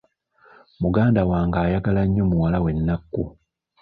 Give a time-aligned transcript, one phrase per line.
[0.81, 3.23] Muganda wange ayagala nnyo muwala we Nakku.